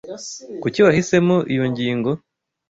Kuki 0.61 0.79
wahisemo 0.85 1.37
iyo 1.53 1.63
ngingo? 1.71 2.11